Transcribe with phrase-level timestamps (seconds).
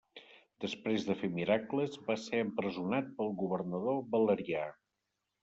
[0.63, 4.67] Després de fer miracles, va ser empresonat pel governador Valerià.